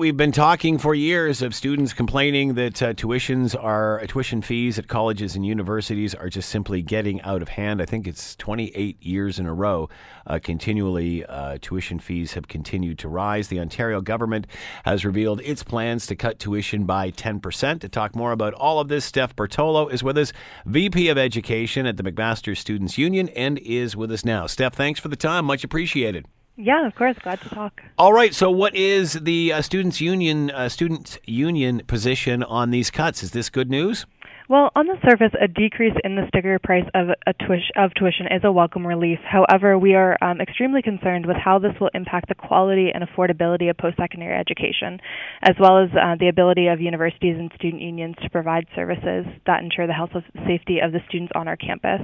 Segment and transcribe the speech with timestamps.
[0.00, 4.78] We've been talking for years of students complaining that uh, tuitions are uh, tuition fees
[4.78, 7.82] at colleges and universities are just simply getting out of hand.
[7.82, 9.88] I think it's 28 years in a row.
[10.24, 13.48] Uh, continually, uh, tuition fees have continued to rise.
[13.48, 14.46] The Ontario government
[14.84, 17.80] has revealed its plans to cut tuition by 10%.
[17.80, 20.32] To talk more about all of this, Steph Bertolo is with us,
[20.64, 24.46] VP of Education at the McMaster Students Union, and is with us now.
[24.46, 25.44] Steph, thanks for the time.
[25.44, 26.24] Much appreciated.
[26.60, 27.16] Yeah, of course.
[27.22, 27.82] Glad to talk.
[27.96, 28.34] All right.
[28.34, 33.22] So, what is the uh, students' union uh, students' union position on these cuts?
[33.22, 34.06] Is this good news?
[34.48, 38.26] Well, on the surface, a decrease in the sticker price of a tuition, of tuition
[38.32, 39.18] is a welcome relief.
[39.22, 43.68] However, we are um, extremely concerned with how this will impact the quality and affordability
[43.68, 45.00] of post-secondary education,
[45.42, 49.62] as well as uh, the ability of universities and student unions to provide services that
[49.62, 52.00] ensure the health and safety of the students on our campus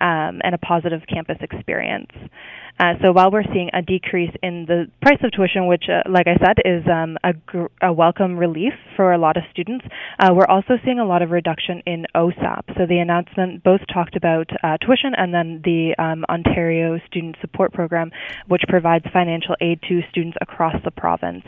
[0.00, 2.10] um, and a positive campus experience.
[2.78, 6.26] Uh, so while we're seeing a decrease in the price of tuition, which, uh, like
[6.26, 9.86] I said, is um, a, gr- a, welcome relief for a lot of students,
[10.18, 12.76] uh, we're also seeing a lot of reduction in OSAP.
[12.76, 17.72] So the announcement both talked about uh, tuition and then the um, Ontario Student Support
[17.72, 18.10] Program,
[18.46, 21.44] which provides financial aid to students across the province.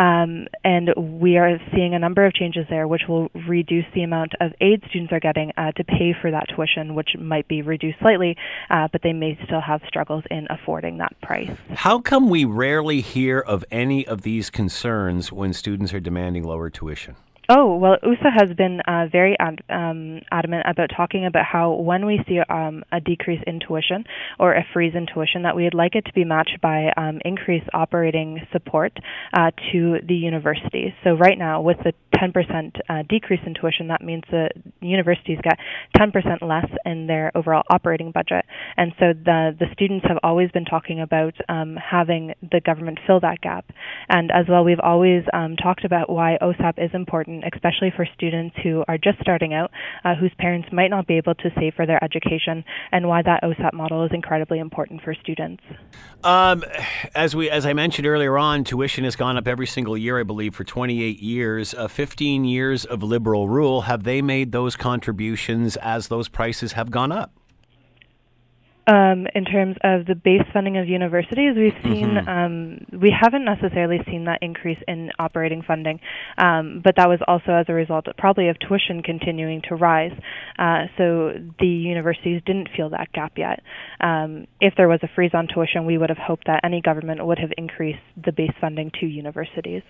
[0.00, 0.90] Um, and
[1.20, 4.82] we are seeing a number of changes there, which will reduce the amount of aid
[4.88, 8.36] students are getting uh, to pay for that tuition, which might be reduced slightly,
[8.70, 11.50] uh, but they may still have struggles in affording that price.
[11.74, 16.70] How come we rarely hear of any of these concerns when students are demanding lower
[16.70, 17.16] tuition?
[17.48, 22.06] Oh, well, OUSA has been uh, very ad- um, adamant about talking about how when
[22.06, 24.04] we see um, a decrease in tuition
[24.40, 27.66] or a freeze in tuition, that we'd like it to be matched by um, increased
[27.74, 28.96] operating support
[29.34, 30.92] uh, to the universities.
[31.04, 34.48] So right now, with the 10% uh, decrease in tuition, that means the
[34.80, 35.58] universities get
[35.98, 38.46] 10% less in their overall operating budget.
[38.78, 43.20] And so the, the students have always been talking about um, having the government fill
[43.20, 43.66] that gap.
[44.08, 48.06] And as well, we've always um, talked about why OSAP is important important, especially for
[48.14, 49.70] students who are just starting out,
[50.04, 53.42] uh, whose parents might not be able to save for their education, and why that
[53.42, 55.62] OSAP model is incredibly important for students.
[56.22, 56.64] Um,
[57.14, 60.22] as we, as I mentioned earlier on, tuition has gone up every single year, I
[60.22, 61.74] believe, for 28 years.
[61.74, 63.82] Uh, 15 years of liberal rule.
[63.82, 67.32] Have they made those contributions as those prices have gone up?
[68.86, 72.28] Um, in terms of the base funding of universities, we've seen mm-hmm.
[72.28, 76.00] um, we haven't necessarily seen that increase in operating funding,
[76.36, 80.12] um, but that was also as a result of, probably of tuition continuing to rise.
[80.58, 83.62] Uh, so the universities didn't feel that gap yet.
[84.00, 87.24] Um, if there was a freeze on tuition, we would have hoped that any government
[87.24, 89.82] would have increased the base funding to universities.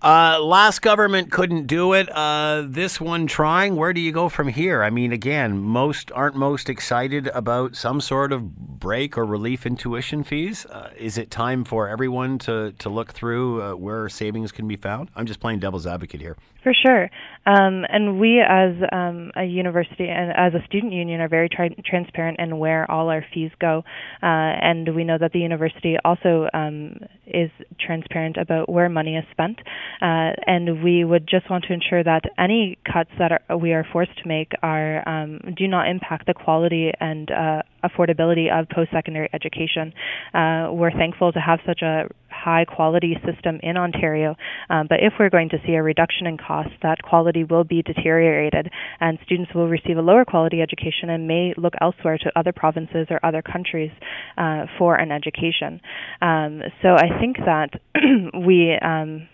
[0.00, 2.08] Uh, last government couldn't do it.
[2.10, 3.74] Uh, this one trying.
[3.74, 4.84] Where do you go from here?
[4.84, 9.76] I mean, again, most aren't most excited about some sort of break or relief in
[9.76, 10.66] tuition fees.
[10.66, 14.76] Uh, is it time for everyone to to look through uh, where savings can be
[14.76, 15.10] found?
[15.16, 16.36] I'm just playing devil's advocate here.
[16.62, 17.10] For sure.
[17.46, 21.74] Um, and we, as um, a university and as a student union, are very tri-
[21.84, 23.84] transparent in where all our fees go.
[24.22, 29.24] Uh, and we know that the university also um, is transparent about where money is
[29.30, 29.60] spent.
[30.00, 33.84] Uh, and we would just want to ensure that any cuts that are, we are
[33.92, 39.28] forced to make are um, do not impact the quality and uh, affordability of post-secondary
[39.32, 39.92] education.
[40.34, 44.36] Uh, we're thankful to have such a high quality system in Ontario,
[44.70, 47.82] um, but if we're going to see a reduction in costs, that quality will be
[47.82, 52.52] deteriorated, and students will receive a lower quality education and may look elsewhere to other
[52.52, 53.90] provinces or other countries
[54.36, 55.80] uh, for an education.
[56.22, 57.70] Um, so I think that
[58.46, 59.28] we um,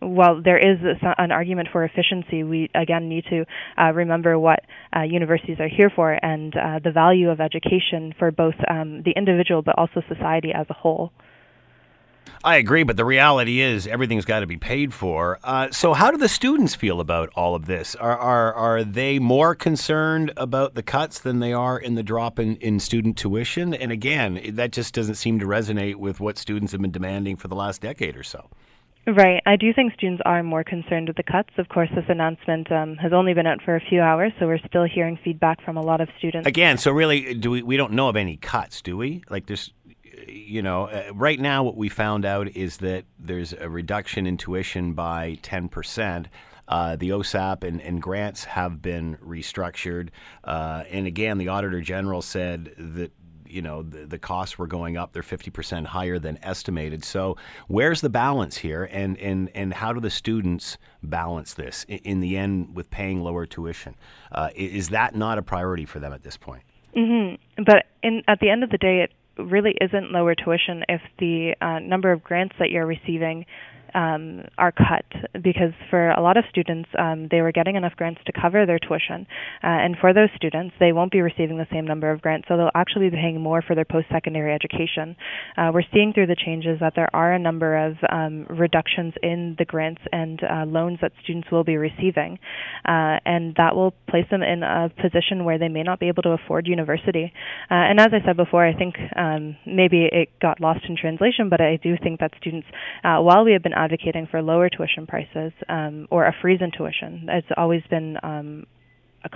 [0.00, 0.78] while there is
[1.18, 3.44] an argument for efficiency, we again need to
[3.80, 4.60] uh, remember what
[4.96, 9.12] uh, universities are here for and uh, the value of education for both um, the
[9.16, 11.12] individual but also society as a whole.
[12.44, 15.38] I agree, but the reality is everything's got to be paid for.
[15.42, 17.94] Uh, so, how do the students feel about all of this?
[17.96, 22.38] Are, are are they more concerned about the cuts than they are in the drop
[22.38, 23.74] in, in student tuition?
[23.74, 27.48] And again, that just doesn't seem to resonate with what students have been demanding for
[27.48, 28.48] the last decade or so.
[29.06, 29.40] Right.
[29.46, 31.50] I do think students are more concerned with the cuts.
[31.58, 34.58] Of course, this announcement um, has only been out for a few hours, so we're
[34.66, 36.48] still hearing feedback from a lot of students.
[36.48, 37.62] Again, so really, do we?
[37.62, 39.22] We don't know of any cuts, do we?
[39.30, 39.70] Like this,
[40.26, 44.38] you know, uh, right now, what we found out is that there's a reduction in
[44.38, 46.26] tuition by ten percent.
[46.66, 50.08] Uh, the OSAP and, and, grants have been restructured.
[50.42, 53.12] Uh, and again, the Auditor General said that
[53.50, 57.04] you know the, the costs were going up; they're fifty percent higher than estimated.
[57.04, 57.36] So,
[57.68, 62.20] where's the balance here, and and and how do the students balance this in, in
[62.20, 63.94] the end with paying lower tuition?
[64.32, 66.62] Uh, is that not a priority for them at this point?
[66.96, 67.62] Mm-hmm.
[67.64, 69.12] But in, at the end of the day, it
[69.42, 73.44] really isn't lower tuition if the uh, number of grants that you're receiving
[73.94, 75.04] um, are cut
[75.42, 78.78] because for a lot of students, um, they were getting enough grants to cover their
[78.78, 79.26] tuition.
[79.62, 82.56] Uh, and for those students, they won't be receiving the same number of grants, so
[82.56, 85.16] they'll actually be paying more for their post secondary education.
[85.56, 89.54] Uh, we're seeing through the changes that there are a number of um, reductions in
[89.58, 92.38] the grants and uh, loans that students will be receiving.
[92.84, 96.22] Uh, and that will place them in a position where they may not be able
[96.22, 97.32] to afford university.
[97.70, 101.48] Uh, and as I said before, I think um, maybe it got lost in translation,
[101.48, 102.66] but I do think that students,
[103.04, 106.72] uh, while we have been advocating for lower tuition prices um, or a freeze in
[106.76, 107.28] tuition.
[107.28, 108.66] It's always been um,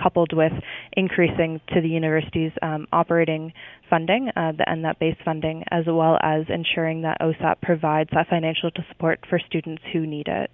[0.01, 0.51] coupled with
[0.93, 3.53] increasing to the university's um, operating
[3.89, 8.69] funding uh, and that base funding, as well as ensuring that OSAP provides that financial
[8.89, 10.51] support for students who need it.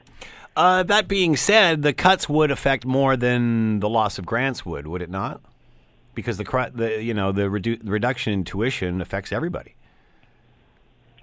[0.55, 4.87] Uh, that being said, the cuts would affect more than the loss of grants would,
[4.87, 5.41] would it not?
[6.15, 9.75] Because the, the you know the redu- reduction in tuition affects everybody.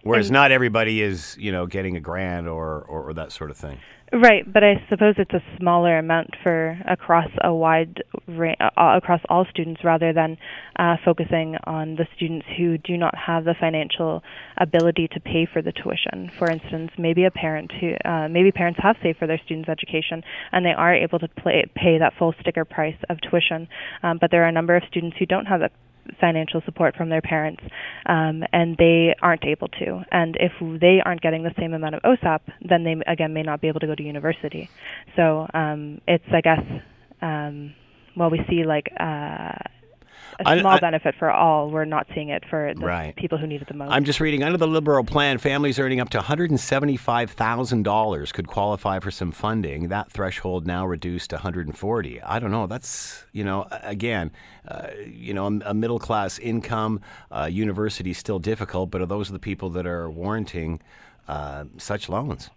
[0.04, 3.50] Whereas and, not everybody is, you know, getting a grant or, or, or, that sort
[3.50, 3.78] of thing.
[4.12, 9.46] Right, but I suppose it's a smaller amount for across a wide uh, across all
[9.50, 10.36] students rather than
[10.78, 14.22] uh, focusing on the students who do not have the financial
[14.58, 16.30] ability to pay for the tuition.
[16.38, 20.22] For instance, maybe a parent who uh, maybe parents have saved for their students' education
[20.52, 23.66] and they are able to play, pay that full sticker price of tuition,
[24.02, 25.72] um, but there are a number of students who don't have that
[26.20, 27.62] financial support from their parents,
[28.06, 30.04] um, and they aren't able to.
[30.10, 33.60] And if they aren't getting the same amount of OSAP, then they again may not
[33.60, 34.70] be able to go to university.
[35.16, 36.62] So um, it's, I guess,
[37.22, 37.74] um,
[38.16, 38.90] well, we see like.
[38.98, 39.52] Uh,
[40.40, 41.70] a small I, I, benefit for all.
[41.70, 43.14] We're not seeing it for the right.
[43.16, 43.90] people who need it the most.
[43.90, 49.10] I'm just reading under the Liberal plan, families earning up to $175,000 could qualify for
[49.10, 49.88] some funding.
[49.88, 52.22] That threshold now reduced to 140.
[52.22, 52.66] I don't know.
[52.66, 54.30] That's you know again,
[54.68, 57.00] uh, you know, a, middle class income,
[57.30, 60.80] uh, university still difficult, but are those the people that are warranting
[61.28, 62.50] uh, such loans?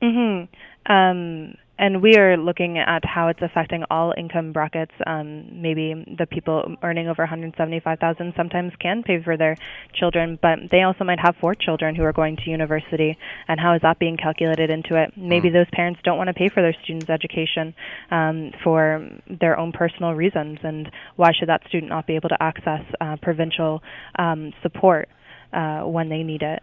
[0.00, 0.44] Hmm.
[0.86, 4.92] Um, and we are looking at how it's affecting all income brackets.
[5.06, 9.56] Um, maybe the people earning over 175,000 sometimes can pay for their
[9.92, 13.18] children, but they also might have four children who are going to university.
[13.46, 15.12] And how is that being calculated into it?
[15.16, 15.52] Maybe mm.
[15.52, 17.74] those parents don't want to pay for their students' education
[18.10, 22.42] um, for their own personal reasons, and why should that student not be able to
[22.42, 23.82] access uh, provincial
[24.18, 25.10] um, support
[25.52, 26.62] uh, when they need it?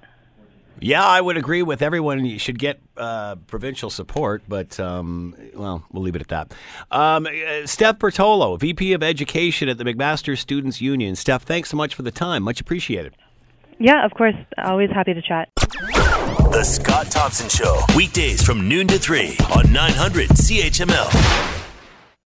[0.79, 2.25] Yeah, I would agree with everyone.
[2.25, 6.53] You should get uh, provincial support, but um, well, we'll leave it at that.
[6.91, 11.15] Um, uh, Steph Bertolo, VP of Education at the McMaster Students Union.
[11.15, 12.43] Steph, thanks so much for the time.
[12.43, 13.15] Much appreciated.
[13.79, 14.35] Yeah, of course.
[14.57, 15.49] Always happy to chat.
[15.57, 21.62] The Scott Thompson Show, weekdays from noon to 3 on 900 CHML.